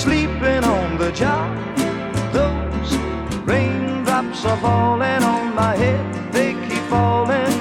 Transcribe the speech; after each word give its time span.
Sleeping 0.00 0.64
on 0.64 0.96
the 0.96 1.12
job, 1.12 1.54
those 2.32 2.96
raindrops 3.44 4.46
are 4.46 4.56
falling 4.56 5.22
on 5.22 5.54
my 5.54 5.76
head, 5.76 6.32
they 6.32 6.54
keep 6.54 6.82
falling. 6.88 7.52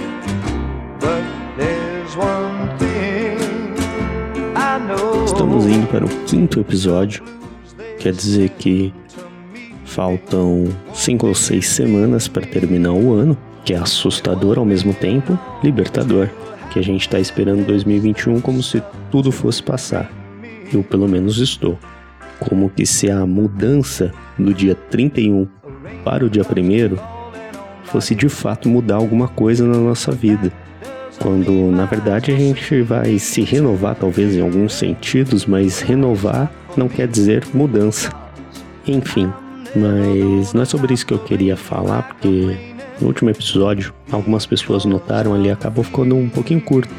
But 1.02 1.21
there's 1.57 2.16
one 2.16 2.77
thing 2.77 3.75
I 4.55 4.80
know. 4.80 5.25
Estamos 5.25 5.66
indo 5.66 5.85
para 5.88 6.05
o 6.05 6.09
quinto 6.27 6.61
episódio. 6.61 7.25
Quer 7.99 8.13
dizer 8.13 8.52
que 8.52 8.94
faltam 9.83 10.69
cinco 10.94 11.27
ou 11.27 11.35
seis 11.35 11.67
semanas 11.67 12.30
para 12.30 12.47
terminar 12.47 12.94
o 12.94 13.16
ano, 13.16 13.38
que 13.66 13.73
é 13.73 13.77
assustador 13.77 14.58
ao 14.58 14.63
mesmo 14.63 14.94
tempo, 14.94 15.38
libertador, 15.61 16.30
que 16.71 16.80
a 16.80 16.81
gente 16.81 17.02
está 17.02 17.19
esperando 17.19 17.67
2021 17.67 18.39
como 18.39 18.63
se 18.63 18.81
tudo 19.11 19.30
fosse 19.30 19.61
passar. 19.61 20.09
Eu 20.71 20.81
pelo 20.83 21.06
menos 21.06 21.39
estou. 21.39 21.78
Como 22.39 22.69
que 22.69 22.85
se 22.85 23.09
a 23.09 23.25
mudança 23.25 24.11
do 24.37 24.53
dia 24.53 24.75
31 24.75 25.47
para 26.03 26.25
o 26.25 26.29
dia 26.29 26.43
1 26.43 27.19
fosse 27.83 28.15
de 28.15 28.29
fato 28.29 28.69
mudar 28.69 28.95
alguma 28.95 29.27
coisa 29.27 29.65
na 29.65 29.77
nossa 29.77 30.11
vida. 30.11 30.51
Quando 31.21 31.51
na 31.71 31.85
verdade 31.85 32.31
a 32.31 32.37
gente 32.37 32.81
vai 32.81 33.19
se 33.19 33.41
renovar, 33.41 33.95
talvez 33.95 34.35
em 34.35 34.41
alguns 34.41 34.73
sentidos, 34.73 35.45
mas 35.45 35.81
renovar 35.81 36.51
não 36.77 36.87
quer 36.87 37.07
dizer 37.07 37.43
mudança. 37.53 38.11
Enfim, 38.87 39.31
mas 39.75 40.53
não 40.53 40.61
é 40.61 40.65
sobre 40.65 40.93
isso 40.93 41.05
que 41.05 41.13
eu 41.13 41.19
queria 41.19 41.57
falar, 41.57 42.03
porque 42.03 42.57
no 43.01 43.07
último 43.07 43.29
episódio 43.29 43.93
algumas 44.11 44.45
pessoas 44.45 44.85
notaram 44.85 45.33
ali, 45.33 45.51
acabou 45.51 45.83
ficando 45.83 46.15
um 46.15 46.29
pouquinho 46.29 46.61
curto. 46.61 46.89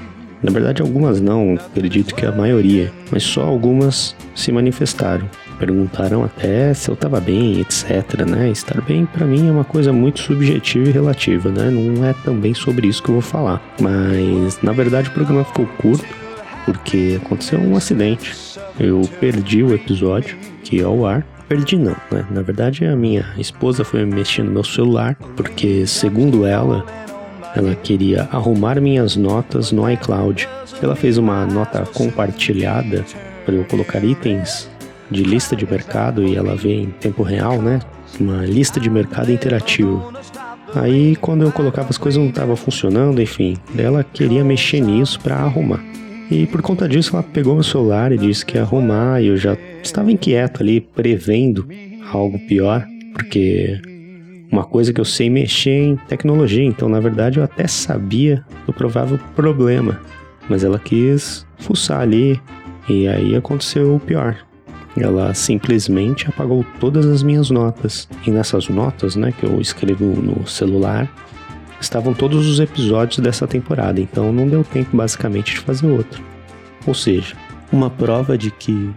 Na 0.42 0.50
verdade, 0.50 0.80
algumas 0.80 1.20
não, 1.20 1.54
acredito 1.54 2.14
que 2.14 2.24
a 2.24 2.32
maioria, 2.32 2.90
mas 3.10 3.22
só 3.22 3.42
algumas 3.42 4.16
se 4.34 4.50
manifestaram. 4.50 5.28
Perguntaram 5.58 6.24
até 6.24 6.72
se 6.72 6.88
eu 6.88 6.94
estava 6.94 7.20
bem, 7.20 7.60
etc, 7.60 8.24
né? 8.26 8.48
Estar 8.48 8.80
bem 8.80 9.04
para 9.04 9.26
mim 9.26 9.48
é 9.48 9.50
uma 9.50 9.64
coisa 9.64 9.92
muito 9.92 10.20
subjetiva 10.20 10.88
e 10.88 10.92
relativa, 10.92 11.50
né? 11.50 11.70
Não 11.70 12.04
é 12.06 12.14
também 12.24 12.54
sobre 12.54 12.88
isso 12.88 13.02
que 13.02 13.10
eu 13.10 13.14
vou 13.14 13.22
falar. 13.22 13.62
Mas 13.78 14.58
na 14.62 14.72
verdade 14.72 15.10
o 15.10 15.12
programa 15.12 15.44
ficou 15.44 15.66
curto 15.66 16.06
porque 16.64 17.20
aconteceu 17.22 17.60
um 17.60 17.76
acidente. 17.76 18.34
Eu 18.78 19.02
perdi 19.20 19.62
o 19.62 19.74
episódio 19.74 20.38
que 20.64 20.76
ia 20.76 20.86
ao 20.86 21.04
ar 21.04 21.26
perdi 21.50 21.76
não, 21.76 21.96
né? 22.12 22.24
Na 22.30 22.42
verdade, 22.42 22.84
a 22.84 22.94
minha 22.94 23.34
esposa 23.36 23.84
foi 23.84 24.06
mexendo 24.06 24.46
no 24.46 24.52
meu 24.52 24.62
celular, 24.62 25.16
porque 25.36 25.84
segundo 25.84 26.46
ela, 26.46 26.86
ela 27.54 27.74
queria 27.74 28.28
arrumar 28.30 28.80
minhas 28.80 29.16
notas 29.16 29.72
no 29.72 29.90
iCloud. 29.90 30.48
Ela 30.82 30.94
fez 30.94 31.18
uma 31.18 31.44
nota 31.46 31.84
compartilhada 31.94 33.04
para 33.44 33.54
eu 33.54 33.64
colocar 33.64 34.02
itens 34.04 34.70
de 35.10 35.22
lista 35.22 35.56
de 35.56 35.68
mercado 35.68 36.26
e 36.26 36.36
ela 36.36 36.54
vê 36.54 36.82
em 36.82 36.90
tempo 36.90 37.22
real, 37.22 37.60
né? 37.60 37.80
Uma 38.18 38.44
lista 38.44 38.78
de 38.78 38.88
mercado 38.88 39.32
interativo. 39.32 40.12
Aí 40.74 41.16
quando 41.16 41.42
eu 41.42 41.50
colocava 41.50 41.90
as 41.90 41.98
coisas 41.98 42.20
não 42.20 42.30
estava 42.30 42.54
funcionando, 42.54 43.20
enfim. 43.20 43.56
Ela 43.76 44.04
queria 44.04 44.44
mexer 44.44 44.80
nisso 44.80 45.18
para 45.20 45.36
arrumar. 45.36 45.82
E 46.30 46.46
por 46.46 46.62
conta 46.62 46.88
disso 46.88 47.16
ela 47.16 47.24
pegou 47.24 47.54
meu 47.54 47.64
celular 47.64 48.12
e 48.12 48.18
disse 48.18 48.46
que 48.46 48.56
ia 48.56 48.62
arrumar 48.62 49.20
e 49.20 49.26
eu 49.26 49.36
já 49.36 49.56
estava 49.82 50.12
inquieto 50.12 50.62
ali, 50.62 50.80
prevendo 50.80 51.66
algo 52.12 52.38
pior, 52.46 52.86
porque 53.12 53.80
uma 54.50 54.64
coisa 54.64 54.92
que 54.92 55.00
eu 55.00 55.04
sei 55.04 55.30
mexer 55.30 55.70
em 55.70 55.96
tecnologia, 55.96 56.64
então 56.64 56.88
na 56.88 57.00
verdade 57.00 57.38
eu 57.38 57.44
até 57.44 57.66
sabia 57.66 58.44
do 58.66 58.72
provável 58.72 59.18
problema, 59.36 60.00
mas 60.48 60.64
ela 60.64 60.78
quis 60.78 61.46
fuçar 61.58 62.00
ali 62.00 62.40
e 62.88 63.06
aí 63.06 63.36
aconteceu 63.36 63.94
o 63.94 64.00
pior. 64.00 64.36
Ela 64.96 65.32
simplesmente 65.34 66.26
apagou 66.28 66.64
todas 66.80 67.06
as 67.06 67.22
minhas 67.22 67.48
notas. 67.48 68.08
E 68.26 68.30
nessas 68.30 68.68
notas, 68.68 69.14
né, 69.14 69.32
que 69.32 69.46
eu 69.46 69.60
escrevo 69.60 70.04
no 70.04 70.44
celular, 70.48 71.08
estavam 71.80 72.12
todos 72.12 72.46
os 72.48 72.58
episódios 72.58 73.20
dessa 73.20 73.46
temporada, 73.46 74.00
então 74.00 74.32
não 74.32 74.48
deu 74.48 74.64
tempo 74.64 74.96
basicamente 74.96 75.54
de 75.54 75.60
fazer 75.60 75.86
outro. 75.86 76.22
Ou 76.86 76.94
seja, 76.94 77.36
uma 77.72 77.88
prova 77.88 78.36
de 78.36 78.50
que 78.50 78.90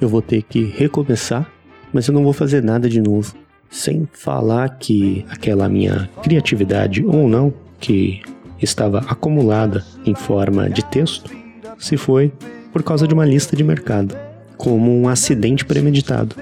eu 0.00 0.08
vou 0.08 0.20
ter 0.20 0.42
que 0.42 0.64
recomeçar, 0.64 1.48
mas 1.92 2.08
eu 2.08 2.14
não 2.14 2.24
vou 2.24 2.32
fazer 2.32 2.62
nada 2.62 2.88
de 2.88 3.00
novo. 3.00 3.34
Sem 3.70 4.08
falar 4.12 4.68
que 4.78 5.24
aquela 5.30 5.68
minha 5.68 6.10
criatividade 6.22 7.04
ou 7.04 7.28
não, 7.28 7.52
que 7.78 8.20
estava 8.60 8.98
acumulada 8.98 9.84
em 10.04 10.14
forma 10.14 10.68
de 10.68 10.84
texto, 10.84 11.30
se 11.78 11.96
foi 11.96 12.32
por 12.72 12.82
causa 12.82 13.06
de 13.06 13.14
uma 13.14 13.24
lista 13.24 13.56
de 13.56 13.64
mercado, 13.64 14.16
como 14.56 14.94
um 15.00 15.08
acidente 15.08 15.64
premeditado. 15.64 16.36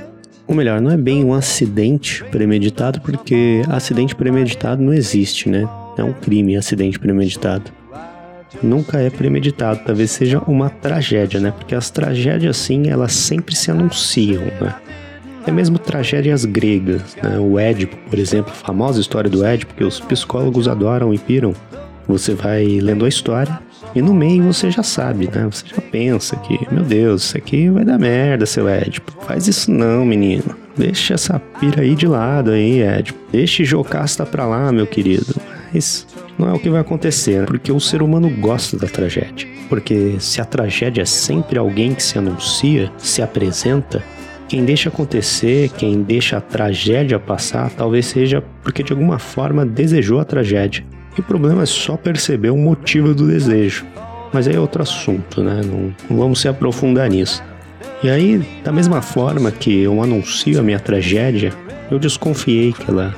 Ou 0.46 0.54
melhor, 0.54 0.80
não 0.80 0.90
é 0.90 0.96
bem 0.96 1.22
um 1.22 1.34
acidente 1.34 2.24
premeditado, 2.24 3.00
porque 3.02 3.62
acidente 3.68 4.16
premeditado 4.16 4.82
não 4.82 4.92
existe, 4.92 5.48
né? 5.48 5.68
É 5.96 6.02
um 6.02 6.12
crime 6.12 6.56
acidente 6.56 6.98
premeditado 6.98 7.70
nunca 8.62 8.98
é 8.98 9.10
premeditado, 9.10 9.80
talvez 9.84 10.10
seja 10.10 10.40
uma 10.40 10.70
tragédia, 10.70 11.40
né? 11.40 11.50
Porque 11.50 11.74
as 11.74 11.90
tragédias, 11.90 12.56
sim, 12.56 12.88
elas 12.88 13.12
sempre 13.12 13.54
se 13.54 13.70
anunciam, 13.70 14.42
né? 14.60 14.74
Até 15.48 15.54
mesmo 15.54 15.78
tragédias 15.78 16.44
gregas, 16.44 17.16
né? 17.22 17.38
O 17.38 17.58
Édipo, 17.58 17.96
por 18.10 18.18
exemplo, 18.18 18.52
a 18.52 18.54
famosa 18.54 19.00
história 19.00 19.30
do 19.30 19.42
Édipo, 19.42 19.72
que 19.72 19.82
os 19.82 19.98
psicólogos 19.98 20.68
adoram 20.68 21.14
e 21.14 21.18
piram. 21.18 21.54
Você 22.06 22.34
vai 22.34 22.66
lendo 22.82 23.06
a 23.06 23.08
história 23.08 23.58
e 23.94 24.02
no 24.02 24.12
meio 24.12 24.42
você 24.42 24.70
já 24.70 24.82
sabe, 24.82 25.26
né? 25.26 25.48
Você 25.50 25.64
já 25.66 25.80
pensa 25.80 26.36
que, 26.36 26.60
meu 26.70 26.84
Deus, 26.84 27.24
isso 27.24 27.38
aqui 27.38 27.70
vai 27.70 27.82
dar 27.82 27.98
merda, 27.98 28.44
seu 28.44 28.68
Édipo. 28.68 29.10
Faz 29.22 29.48
isso 29.48 29.70
não, 29.70 30.04
menino. 30.04 30.54
Deixa 30.76 31.14
essa 31.14 31.38
pira 31.58 31.80
aí 31.80 31.94
de 31.94 32.06
lado 32.06 32.50
aí, 32.50 32.82
Édipo. 32.82 33.18
Deixe 33.32 33.64
Jocasta 33.64 34.26
pra 34.26 34.44
lá, 34.44 34.70
meu 34.70 34.86
querido. 34.86 35.34
Mas 35.72 36.06
não 36.38 36.50
é 36.50 36.52
o 36.52 36.58
que 36.58 36.68
vai 36.68 36.82
acontecer, 36.82 37.46
porque 37.46 37.72
o 37.72 37.80
ser 37.80 38.02
humano 38.02 38.28
gosta 38.28 38.76
da 38.76 38.86
tragédia. 38.86 39.48
Porque 39.70 40.16
se 40.20 40.42
a 40.42 40.44
tragédia 40.44 41.00
é 41.00 41.06
sempre 41.06 41.58
alguém 41.58 41.94
que 41.94 42.02
se 42.02 42.18
anuncia, 42.18 42.92
se 42.98 43.22
apresenta, 43.22 44.04
quem 44.48 44.64
deixa 44.64 44.88
acontecer, 44.88 45.68
quem 45.76 46.02
deixa 46.02 46.38
a 46.38 46.40
tragédia 46.40 47.18
passar, 47.18 47.70
talvez 47.70 48.06
seja 48.06 48.42
porque 48.62 48.82
de 48.82 48.92
alguma 48.92 49.18
forma 49.18 49.66
desejou 49.66 50.18
a 50.18 50.24
tragédia. 50.24 50.84
E 51.16 51.20
o 51.20 51.24
problema 51.24 51.62
é 51.62 51.66
só 51.66 51.96
perceber 51.96 52.50
o 52.50 52.56
motivo 52.56 53.14
do 53.14 53.26
desejo. 53.26 53.84
Mas 54.32 54.48
aí 54.48 54.54
é 54.54 54.60
outro 54.60 54.82
assunto, 54.82 55.42
né? 55.42 55.60
Não, 55.64 55.94
não 56.08 56.16
vamos 56.16 56.40
se 56.40 56.48
aprofundar 56.48 57.10
nisso. 57.10 57.42
E 58.02 58.08
aí, 58.08 58.38
da 58.62 58.72
mesma 58.72 59.02
forma 59.02 59.50
que 59.50 59.82
eu 59.82 60.02
anuncio 60.02 60.58
a 60.58 60.62
minha 60.62 60.78
tragédia, 60.78 61.52
eu 61.90 61.98
desconfiei 61.98 62.72
que 62.72 62.90
ela 62.90 63.14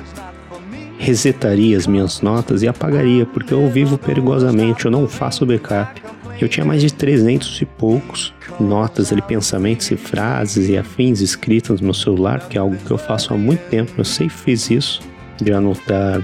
resetaria 0.97 1.77
as 1.77 1.87
minhas 1.87 2.21
notas 2.21 2.61
e 2.63 2.67
apagaria, 2.67 3.25
porque 3.25 3.53
eu 3.53 3.69
vivo 3.69 3.97
perigosamente, 3.97 4.85
eu 4.85 4.91
não 4.91 5.07
faço 5.07 5.45
backup. 5.45 6.01
Eu 6.39 6.49
tinha 6.49 6.65
mais 6.65 6.81
de 6.81 6.91
300 6.91 7.61
e 7.61 7.65
poucos 7.65 8.33
notas 8.61 9.11
ali, 9.11 9.21
pensamentos 9.21 9.89
e 9.91 9.97
frases 9.97 10.69
e 10.69 10.77
afins 10.77 11.19
escritas 11.21 11.81
no 11.81 11.85
meu 11.85 11.93
celular, 11.93 12.47
que 12.47 12.57
é 12.57 12.61
algo 12.61 12.77
que 12.77 12.91
eu 12.91 12.97
faço 12.97 13.33
há 13.33 13.37
muito 13.37 13.61
tempo. 13.69 13.91
Eu 13.97 14.05
sempre 14.05 14.35
fiz 14.35 14.69
isso, 14.69 15.01
de 15.41 15.51
anotar 15.51 16.21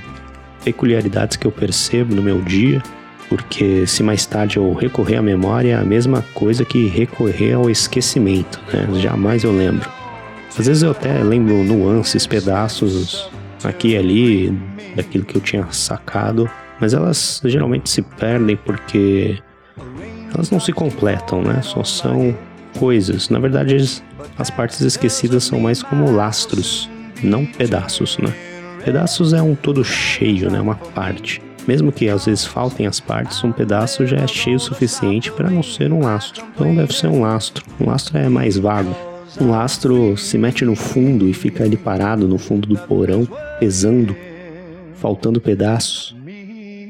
peculiaridades 0.63 1.37
que 1.37 1.47
eu 1.47 1.51
percebo 1.51 2.15
no 2.15 2.21
meu 2.21 2.41
dia, 2.41 2.81
porque 3.29 3.85
se 3.85 4.03
mais 4.03 4.25
tarde 4.25 4.57
eu 4.57 4.73
recorrer 4.73 5.17
à 5.17 5.21
memória, 5.21 5.73
é 5.73 5.75
a 5.75 5.83
mesma 5.83 6.21
coisa 6.33 6.63
que 6.63 6.87
recorrer 6.87 7.53
ao 7.53 7.69
esquecimento, 7.69 8.59
né? 8.73 8.87
Jamais 8.99 9.43
eu 9.43 9.51
lembro. 9.51 9.89
Às 10.57 10.67
vezes 10.67 10.83
eu 10.83 10.91
até 10.91 11.21
lembro 11.23 11.63
nuances, 11.63 12.25
pedaços 12.25 13.29
aqui 13.63 13.89
e 13.89 13.97
ali 13.97 14.59
daquilo 14.95 15.25
que 15.25 15.35
eu 15.35 15.41
tinha 15.41 15.65
sacado, 15.71 16.49
mas 16.79 16.93
elas 16.93 17.41
geralmente 17.45 17.89
se 17.89 18.01
perdem 18.01 18.55
porque 18.55 19.37
elas 20.37 20.51
não 20.51 20.59
se 20.59 20.71
completam, 20.71 21.41
né? 21.41 21.61
Só 21.63 21.83
são 21.83 22.37
coisas. 22.77 23.29
Na 23.29 23.39
verdade, 23.39 23.75
as 24.37 24.49
partes 24.51 24.81
esquecidas 24.81 25.43
são 25.43 25.59
mais 25.59 25.81
como 25.81 26.11
lastros, 26.11 26.87
não 27.23 27.43
pedaços, 27.43 28.17
né? 28.19 28.31
Pedaços 28.85 29.33
é 29.33 29.41
um 29.41 29.55
todo 29.55 29.83
cheio, 29.83 30.51
né? 30.51 30.61
Uma 30.61 30.75
parte. 30.75 31.41
Mesmo 31.67 31.91
que 31.91 32.07
às 32.07 32.25
vezes 32.25 32.45
faltem 32.45 32.87
as 32.87 32.99
partes, 32.99 33.43
um 33.43 33.51
pedaço 33.51 34.05
já 34.05 34.17
é 34.17 34.27
cheio 34.27 34.55
o 34.55 34.59
suficiente 34.59 35.31
para 35.31 35.49
não 35.49 35.61
ser 35.61 35.91
um 35.91 36.01
lastro. 36.01 36.45
Então 36.53 36.73
deve 36.73 36.93
ser 36.93 37.07
um 37.07 37.21
lastro. 37.21 37.65
Um 37.81 37.87
lastro 37.87 38.17
é 38.17 38.29
mais 38.29 38.57
vago. 38.57 38.95
um 39.41 39.49
lastro 39.49 40.15
se 40.17 40.37
mete 40.37 40.63
no 40.63 40.75
fundo 40.75 41.27
e 41.27 41.33
fica 41.33 41.63
ali 41.63 41.75
parado 41.75 42.27
no 42.27 42.37
fundo 42.37 42.67
do 42.67 42.77
porão, 42.77 43.27
pesando, 43.59 44.15
faltando 44.95 45.41
pedaços. 45.41 46.16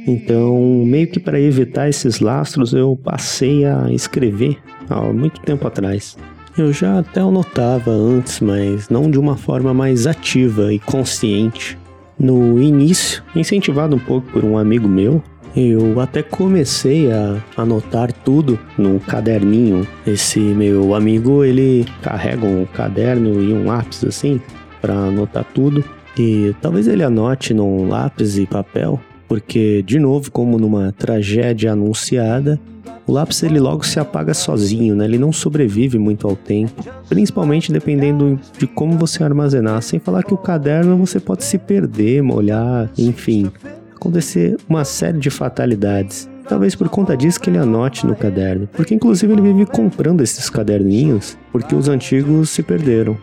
Então, 0.07 0.57
meio 0.86 1.07
que 1.07 1.19
para 1.19 1.39
evitar 1.39 1.89
esses 1.89 2.21
lastros, 2.21 2.74
eu 2.74 2.98
passei 3.04 3.65
a 3.65 3.92
escrever 3.92 4.57
há 4.89 5.01
muito 5.01 5.42
tempo 5.42 5.68
atrás. 5.68 6.18
Eu 6.57 6.71
já 6.71 7.00
até 7.00 7.24
o 7.24 7.30
notava 7.30 7.92
antes, 7.92 8.39
mas 8.39 8.89
não 8.89 9.12
de 9.12 9.19
uma 9.19 9.36
forma 9.36 9.74
mais 9.74 10.07
ativa 10.07 10.74
e 10.74 10.80
consciente. 10.80 11.77
No 12.18 12.59
início, 12.59 13.21
incentivado 13.36 13.95
um 13.95 14.00
pouco 14.00 14.31
por 14.31 14.44
um 14.44 14.57
amigo 14.57 14.88
meu, 14.88 15.21
eu 15.56 16.00
até 16.00 16.24
comecei 16.24 17.12
a 17.12 17.44
anotar 17.56 18.12
tudo 18.12 18.57
no 18.77 19.00
caderninho. 19.00 19.88
Esse 20.06 20.39
meu 20.39 20.95
amigo, 20.95 21.44
ele 21.44 21.86
carrega 22.01 22.45
um 22.45 22.65
caderno 22.65 23.42
e 23.42 23.54
um 23.54 23.65
lápis 23.65 24.04
assim 24.04 24.39
para 24.81 24.94
anotar 24.94 25.44
tudo. 25.54 25.83
E 26.18 26.56
talvez 26.62 26.88
ele 26.88 27.04
anote 27.04 27.54
num 27.54 27.88
lápis 27.88 28.38
e 28.38 28.48
papel, 28.48 29.00
porque 29.27 29.83
de 29.83 30.00
novo, 30.00 30.31
como 30.31 30.57
numa 30.57 30.91
tragédia 30.91 31.74
anunciada, 31.74 32.59
o 33.06 33.12
lápis 33.12 33.41
ele 33.44 33.59
logo 33.59 33.85
se 33.85 34.00
apaga 34.00 34.33
sozinho, 34.33 34.95
né? 34.95 35.06
Ele 35.06 35.18
não 35.18 35.31
sobrevive 35.31 35.97
muito 35.97 36.27
ao 36.27 36.35
tempo, 36.35 36.83
principalmente 37.07 37.71
dependendo 37.71 38.39
de 38.57 38.68
como 38.68 38.97
você 38.97 39.24
armazenar. 39.24 39.81
Sem 39.81 40.00
falar 40.00 40.24
que 40.24 40.33
o 40.33 40.38
caderno 40.38 40.97
você 40.97 41.19
pode 41.19 41.44
se 41.44 41.57
perder, 41.57 42.21
molhar, 42.21 42.89
enfim 42.97 43.51
acontecer 43.97 44.56
uma 44.69 44.85
série 44.85 45.18
de 45.18 45.30
fatalidades. 45.30 46.30
Talvez 46.47 46.75
por 46.75 46.88
conta 46.88 47.18
disso 47.18 47.41
que 47.41 47.50
ele 47.50 47.57
anote 47.57 48.07
no 48.07 48.15
caderno, 48.15 48.69
porque 48.71 48.95
inclusive 48.95 49.33
ele 49.33 49.41
vive 49.41 49.65
comprando 49.65 50.21
esses 50.21 50.50
caderninhos 50.50 51.38
porque 51.51 51.75
os 51.75 51.89
antigos 51.89 52.50
se 52.50 52.63
perderam. 52.63 53.18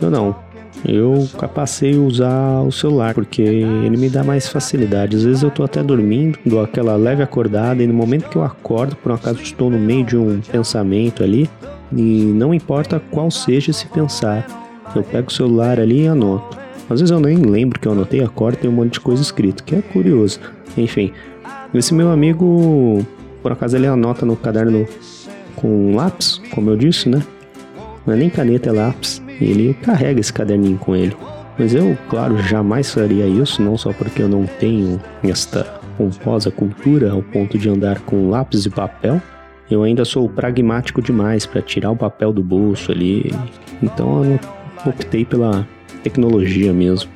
Eu 0.00 0.10
não. 0.10 0.36
Eu 0.84 1.28
a 1.34 2.06
usar 2.06 2.62
o 2.62 2.70
celular 2.70 3.14
porque 3.14 3.42
ele 3.42 3.96
me 3.96 4.08
dá 4.08 4.22
mais 4.22 4.48
facilidade. 4.48 5.16
Às 5.16 5.24
vezes 5.24 5.42
eu 5.42 5.50
tô 5.50 5.64
até 5.64 5.82
dormindo, 5.82 6.38
dou 6.46 6.62
aquela 6.62 6.96
leve 6.96 7.22
acordada 7.22 7.82
e 7.82 7.86
no 7.86 7.94
momento 7.94 8.28
que 8.28 8.36
eu 8.36 8.44
acordo, 8.44 8.94
por 8.96 9.10
um 9.10 9.14
acaso 9.14 9.42
estou 9.42 9.70
no 9.70 9.78
meio 9.78 10.04
de 10.04 10.16
um 10.16 10.40
pensamento 10.40 11.22
ali, 11.22 11.50
e 11.92 12.22
não 12.34 12.54
importa 12.54 13.00
qual 13.10 13.30
seja 13.30 13.70
esse 13.70 13.86
pensar, 13.86 14.46
eu 14.94 15.02
pego 15.02 15.28
o 15.28 15.32
celular 15.32 15.80
ali 15.80 16.04
e 16.04 16.06
anoto. 16.06 16.56
Às 16.88 17.00
vezes 17.00 17.10
eu 17.10 17.20
nem 17.20 17.36
lembro 17.36 17.78
que 17.78 17.86
eu 17.86 17.92
anotei 17.92 18.22
a 18.22 18.28
cor, 18.28 18.54
tem 18.54 18.70
um 18.70 18.72
monte 18.72 18.94
de 18.94 19.00
coisa 19.00 19.20
escrito, 19.20 19.64
que 19.64 19.74
é 19.74 19.82
curioso. 19.82 20.40
Enfim, 20.76 21.12
esse 21.74 21.92
meu 21.92 22.10
amigo, 22.10 23.04
por 23.42 23.52
acaso 23.52 23.76
ele 23.76 23.86
anota 23.86 24.24
no 24.24 24.36
caderno 24.36 24.86
com 25.56 25.94
lápis, 25.94 26.40
como 26.54 26.70
eu 26.70 26.76
disse, 26.76 27.08
né? 27.08 27.22
Não 28.06 28.14
é 28.14 28.16
nem 28.16 28.30
caneta, 28.30 28.70
é 28.70 28.72
lápis. 28.72 29.20
E 29.40 29.44
ele 29.44 29.74
carrega 29.74 30.20
esse 30.20 30.32
caderninho 30.32 30.78
com 30.78 30.94
ele. 30.94 31.16
Mas 31.58 31.74
eu, 31.74 31.98
claro, 32.08 32.38
jamais 32.38 32.92
faria 32.92 33.26
isso, 33.26 33.60
não 33.60 33.76
só 33.76 33.92
porque 33.92 34.22
eu 34.22 34.28
não 34.28 34.46
tenho 34.46 35.00
esta 35.24 35.64
pomposa 35.96 36.50
cultura 36.50 37.10
ao 37.10 37.22
ponto 37.22 37.58
de 37.58 37.68
andar 37.68 38.00
com 38.00 38.30
lápis 38.30 38.64
e 38.64 38.70
papel. 38.70 39.20
Eu 39.68 39.82
ainda 39.82 40.04
sou 40.04 40.28
pragmático 40.28 41.02
demais 41.02 41.44
para 41.44 41.60
tirar 41.60 41.90
o 41.90 41.96
papel 41.96 42.32
do 42.32 42.42
bolso 42.42 42.92
ali. 42.92 43.32
Então 43.82 44.24
eu 44.24 44.40
optei 44.86 45.24
pela 45.24 45.66
tecnologia 46.02 46.72
mesmo. 46.72 47.10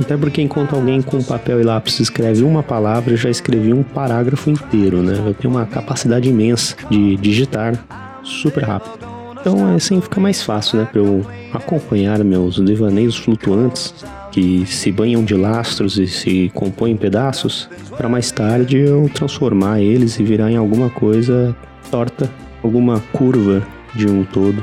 Até 0.00 0.16
porque 0.16 0.40
enquanto 0.40 0.74
alguém 0.74 1.02
com 1.02 1.22
papel 1.22 1.60
e 1.60 1.64
lápis 1.64 2.00
escreve 2.00 2.42
uma 2.42 2.62
palavra, 2.62 3.12
eu 3.12 3.16
já 3.16 3.28
escrevi 3.28 3.74
um 3.74 3.82
parágrafo 3.82 4.48
inteiro, 4.48 5.02
né? 5.02 5.14
Eu 5.26 5.34
tenho 5.34 5.52
uma 5.52 5.66
capacidade 5.66 6.28
imensa 6.28 6.76
de 6.88 7.16
digitar 7.16 7.74
super 8.22 8.62
rápido. 8.62 9.19
Então 9.40 9.74
assim 9.74 10.00
fica 10.00 10.20
mais 10.20 10.42
fácil, 10.42 10.78
né, 10.78 10.88
para 10.90 11.00
eu 11.00 11.24
acompanhar 11.52 12.22
meus 12.22 12.58
devaneios 12.58 13.16
flutuantes 13.16 13.94
que 14.30 14.64
se 14.66 14.92
banham 14.92 15.24
de 15.24 15.34
lastros 15.34 15.98
e 15.98 16.06
se 16.06 16.50
compõem 16.54 16.92
em 16.92 16.96
pedaços, 16.96 17.68
para 17.96 18.08
mais 18.08 18.30
tarde 18.30 18.78
eu 18.78 19.10
transformar 19.12 19.80
eles 19.80 20.18
e 20.18 20.22
virar 20.22 20.50
em 20.50 20.56
alguma 20.56 20.88
coisa 20.88 21.56
torta, 21.90 22.30
alguma 22.62 23.00
curva 23.12 23.66
de 23.94 24.06
um 24.06 24.24
todo. 24.24 24.62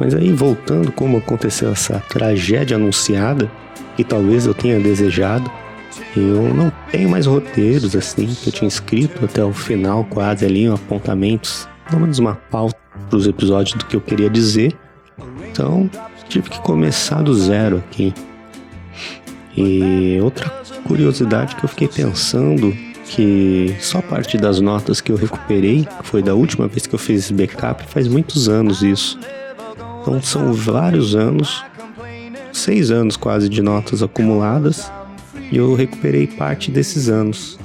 Mas 0.00 0.14
aí, 0.14 0.32
voltando 0.32 0.92
como 0.92 1.18
aconteceu 1.18 1.70
essa 1.70 2.02
tragédia 2.08 2.76
anunciada, 2.76 3.50
que 3.96 4.04
talvez 4.04 4.46
eu 4.46 4.54
tenha 4.54 4.78
desejado, 4.78 5.50
eu 6.16 6.54
não 6.54 6.72
tenho 6.90 7.08
mais 7.08 7.26
roteiros 7.26 7.94
assim, 7.96 8.26
que 8.26 8.48
eu 8.48 8.52
tinha 8.52 8.68
escrito 8.68 9.24
até 9.24 9.44
o 9.44 9.52
final, 9.52 10.04
quase 10.04 10.46
ali, 10.46 10.66
apontamentos, 10.66 11.68
pelo 11.88 12.02
menos 12.02 12.18
uma 12.18 12.34
pauta 12.34 12.78
para 13.08 13.16
os 13.16 13.26
episódios 13.26 13.76
do 13.76 13.86
que 13.86 13.96
eu 13.96 14.00
queria 14.00 14.30
dizer. 14.30 14.76
Então, 15.50 15.90
tive 16.28 16.50
que 16.50 16.60
começar 16.60 17.22
do 17.22 17.34
zero 17.34 17.78
aqui. 17.78 18.14
E 19.56 20.18
outra 20.22 20.48
curiosidade 20.84 21.56
que 21.56 21.64
eu 21.64 21.68
fiquei 21.68 21.88
pensando 21.88 22.72
que 23.06 23.74
só 23.80 24.00
parte 24.02 24.36
das 24.36 24.60
notas 24.60 25.00
que 25.00 25.10
eu 25.10 25.16
recuperei 25.16 25.88
foi 26.04 26.22
da 26.22 26.34
última 26.34 26.68
vez 26.68 26.86
que 26.86 26.94
eu 26.94 26.98
fiz 26.98 27.30
backup, 27.30 27.82
faz 27.88 28.06
muitos 28.06 28.48
anos 28.48 28.82
isso. 28.82 29.18
Então 30.00 30.22
são 30.22 30.52
vários 30.52 31.16
anos, 31.16 31.64
seis 32.52 32.90
anos 32.90 33.16
quase 33.16 33.48
de 33.48 33.62
notas 33.62 34.02
acumuladas, 34.02 34.92
e 35.50 35.56
eu 35.56 35.74
recuperei 35.74 36.26
parte 36.26 36.70
desses 36.70 37.08
anos. 37.08 37.58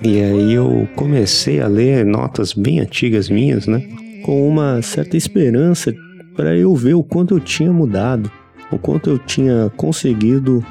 E 0.00 0.22
aí 0.22 0.52
eu 0.52 0.88
comecei 0.94 1.60
a 1.60 1.66
ler 1.66 2.06
notas 2.06 2.52
bem 2.52 2.78
antigas 2.78 3.28
minhas, 3.28 3.66
né? 3.66 3.82
Com 4.24 4.48
uma 4.48 4.80
certa 4.80 5.16
esperança 5.16 5.92
para 6.36 6.56
eu 6.56 6.74
ver 6.76 6.94
o 6.94 7.02
quanto 7.02 7.34
eu 7.34 7.40
tinha 7.40 7.72
mudado, 7.72 8.30
o 8.70 8.78
quanto 8.78 9.10
eu 9.10 9.18
tinha 9.18 9.72
conseguido 9.76 10.64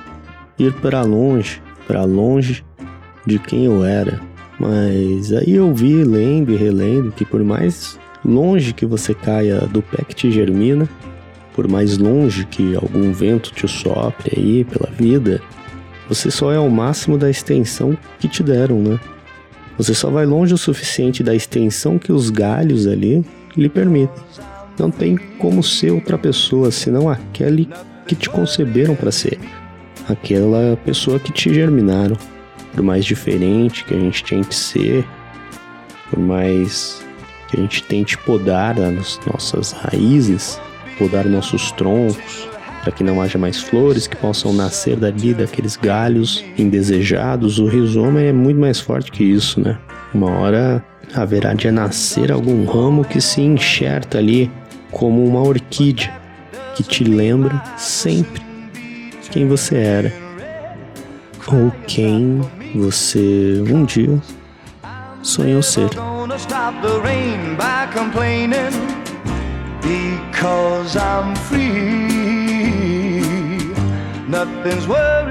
ir 0.57 0.71
para 0.75 1.01
longe, 1.01 1.61
para 1.85 2.05
longe 2.05 2.63
de 3.25 3.37
quem 3.37 3.65
eu 3.65 3.83
era. 3.83 4.21
Mas 4.57 5.33
aí 5.33 5.55
eu 5.55 5.75
vi 5.75 6.05
lendo 6.05 6.53
e 6.53 6.55
relendo 6.55 7.11
que 7.11 7.25
por 7.25 7.43
mais 7.43 7.99
longe 8.23 8.73
que 8.73 8.85
você 8.85 9.13
caia 9.13 9.59
do 9.59 9.81
pé 9.81 10.05
que 10.05 10.15
te 10.15 10.31
germina, 10.31 10.87
por 11.53 11.67
mais 11.67 11.97
longe 11.97 12.45
que 12.45 12.75
algum 12.75 13.11
vento 13.11 13.51
te 13.51 13.67
sopre 13.67 14.31
aí 14.37 14.63
pela 14.63 14.89
vida, 14.91 15.41
você 16.07 16.31
só 16.31 16.53
é 16.53 16.59
o 16.59 16.71
máximo 16.71 17.17
da 17.17 17.29
extensão 17.29 17.97
que 18.19 18.29
te 18.29 18.41
deram, 18.41 18.79
né? 18.79 18.97
Você 19.77 19.93
só 19.93 20.09
vai 20.09 20.25
longe 20.25 20.53
o 20.53 20.57
suficiente 20.57 21.23
da 21.23 21.35
extensão 21.35 21.99
que 21.99 22.11
os 22.11 22.29
galhos 22.29 22.87
ali 22.87 23.23
lhe 23.55 23.69
permitem. 23.69 24.23
Não 24.79 24.89
tem 24.89 25.17
como 25.37 25.61
ser 25.61 25.91
outra 25.91 26.17
pessoa 26.17 26.71
senão 26.71 27.09
aquele 27.09 27.69
que 28.07 28.15
te 28.15 28.29
conceberam 28.29 28.95
para 28.95 29.11
ser, 29.11 29.39
aquela 30.07 30.77
pessoa 30.85 31.19
que 31.19 31.31
te 31.31 31.53
germinaram. 31.53 32.17
Por 32.73 32.83
mais 32.83 33.05
diferente 33.05 33.83
que 33.83 33.93
a 33.93 33.99
gente 33.99 34.23
tente 34.23 34.53
ser, 34.53 35.05
por 36.09 36.19
mais 36.19 37.03
que 37.49 37.57
a 37.57 37.61
gente 37.61 37.83
tente 37.83 38.17
podar 38.19 38.79
as 38.79 39.19
nossas 39.25 39.71
raízes, 39.71 40.59
podar 40.97 41.25
nossos 41.25 41.71
troncos, 41.71 42.47
para 42.87 42.95
que 42.95 43.03
não 43.03 43.21
haja 43.21 43.37
mais 43.37 43.59
flores 43.59 44.07
que 44.07 44.15
possam 44.15 44.53
nascer 44.53 44.95
dali 44.95 45.33
daqueles 45.33 45.75
galhos 45.75 46.41
indesejados. 46.57 47.59
O 47.59 47.67
rizoma 47.67 48.21
é 48.21 48.31
muito 48.31 48.61
mais 48.61 48.79
forte 48.79 49.11
que 49.11 49.25
isso, 49.25 49.59
né? 49.59 49.77
Uma 50.13 50.31
hora 50.31 50.81
haverá 51.13 51.53
de 51.53 51.69
nascer 51.69 52.31
algum 52.31 52.63
ramo 52.63 53.03
que 53.03 53.19
se 53.19 53.41
enxerta 53.41 54.19
ali 54.19 54.49
como 54.89 55.25
uma 55.25 55.41
orquídea 55.41 56.09
que 56.75 56.83
te 56.83 57.03
lembra 57.03 57.61
sempre 57.75 58.41
quem 59.31 59.45
você 59.49 59.75
era 59.75 60.13
ou 61.45 61.69
quem 61.87 62.39
você 62.73 63.61
um 63.69 63.83
dia 63.83 64.17
sonhou 65.21 65.61
ser. 65.61 65.89
Because 69.81 70.97
I'm 70.97 71.33
free, 71.35 72.06
nothing's 74.55 74.87
worth 74.87 75.26